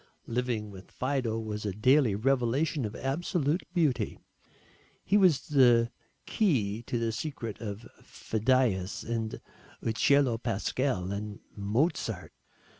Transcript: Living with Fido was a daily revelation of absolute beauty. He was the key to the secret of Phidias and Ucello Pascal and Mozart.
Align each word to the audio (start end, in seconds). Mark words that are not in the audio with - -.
Living 0.25 0.71
with 0.71 0.89
Fido 0.89 1.37
was 1.39 1.63
a 1.63 1.71
daily 1.73 2.15
revelation 2.15 2.85
of 2.85 2.95
absolute 2.95 3.61
beauty. 3.71 4.17
He 5.03 5.15
was 5.15 5.49
the 5.49 5.91
key 6.25 6.81
to 6.87 6.97
the 6.97 7.11
secret 7.11 7.61
of 7.61 7.87
Phidias 8.01 9.03
and 9.03 9.39
Ucello 9.83 10.41
Pascal 10.41 11.11
and 11.11 11.39
Mozart. 11.55 12.33